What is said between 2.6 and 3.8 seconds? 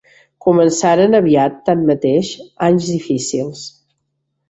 anys difícils.